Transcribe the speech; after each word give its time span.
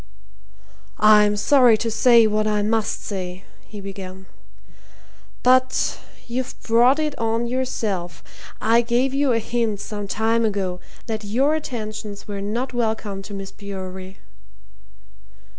"I'm 0.97 1.35
sorry 1.37 1.77
to 1.77 1.91
say 1.91 2.25
what 2.25 2.47
I 2.47 2.63
must 2.63 3.03
say," 3.03 3.43
he 3.67 3.79
began. 3.79 4.25
"But 5.43 5.99
you've 6.25 6.59
brought 6.63 6.97
it 6.97 7.15
on 7.19 7.45
yourself. 7.45 8.23
I 8.59 8.81
gave 8.81 9.13
you 9.13 9.31
a 9.31 9.37
hint 9.37 9.79
some 9.79 10.07
time 10.07 10.43
ago 10.43 10.79
that 11.05 11.23
your 11.23 11.53
attentions 11.53 12.27
were 12.27 12.41
not 12.41 12.73
welcome 12.73 13.21
to 13.21 13.33
Miss 13.35 13.51
Bewery." 13.51 14.17